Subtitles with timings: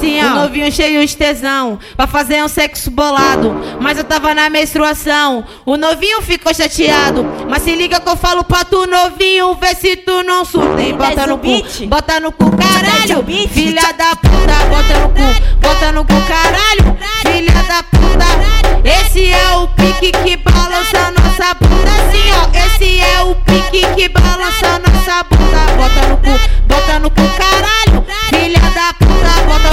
[0.00, 0.32] assim, ó.
[0.32, 3.54] O novinho cheio de tesão, pra fazer um sexo bolado.
[3.80, 7.24] Mas eu tava na menstruação, o novinho ficou chateado.
[7.48, 10.70] Mas se liga que eu falo pra tu, novinho, vê se tu não surta.
[10.96, 13.24] Bota no cu, bota no cu, caralho.
[13.50, 16.98] Filha da puta, bota no cu, bota no cu, caralho.
[17.22, 18.26] Filha da puta,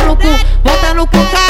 [0.07, 0.31] no cu,
[0.63, 1.46] bota no cu, caralho.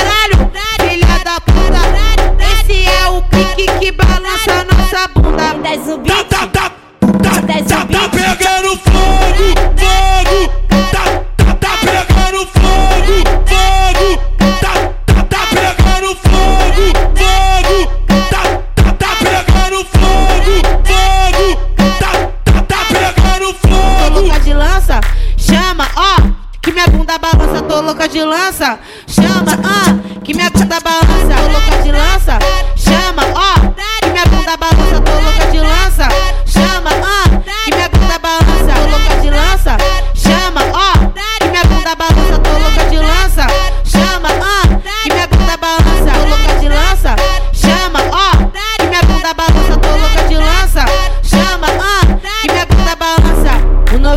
[26.78, 28.78] Minha bunda balança, tô louca de lança.
[29.08, 30.22] Chama, ó.
[30.22, 31.77] Que minha bunda balança, tô louca.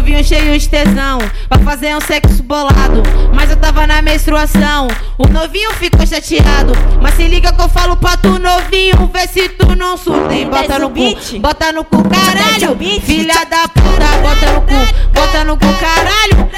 [0.01, 3.03] Novinho cheio de tesão, pra fazer um sexo bolado.
[3.35, 6.73] Mas eu tava na menstruação, o novinho ficou chateado.
[7.03, 10.35] Mas se liga que eu falo pra tu, novinho, vê se tu não surta.
[10.35, 12.79] E bota no cu, bota no cu, caralho.
[13.03, 16.51] Filha da puta, bota no cu, bota no cu, caralho.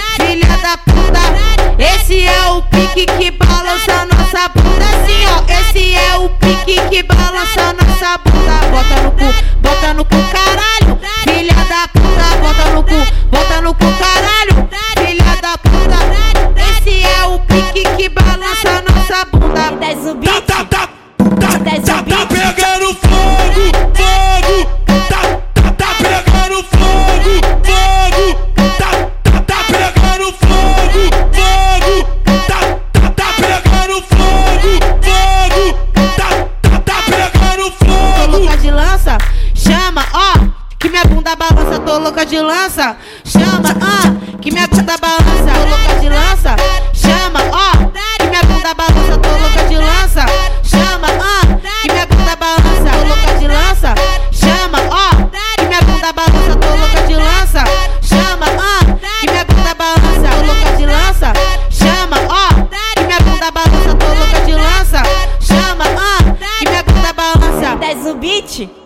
[40.83, 42.97] que minha bunda balança, tô louca de lança.
[43.25, 46.57] Chama, ah, que minha bunda balança, tô louca de lança.
[46.93, 50.27] Chama, ó, oh, que minha bunda balança, tô louca de lança.
[50.65, 51.41] Chama, ah,
[51.83, 53.95] que minha bunda balança, tô louca de lança.
[54.33, 57.65] Chama, ó, oh, que minha bunda balança, tô louca de lança.
[58.03, 61.33] Chama, ah, que minha bunda balança, tô louca de lança.
[61.71, 65.03] Chama, ó, oh, que minha bunda balança, tô louca de lança.
[65.47, 67.77] Chama, ah, que minha bunda balança.
[67.77, 68.82] 10 o beat?